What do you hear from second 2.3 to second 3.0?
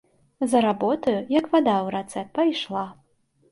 пайшла.